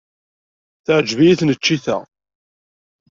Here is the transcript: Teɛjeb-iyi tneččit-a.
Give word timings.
Teɛjeb-iyi 0.85 1.35
tneččit-a. 1.39 1.97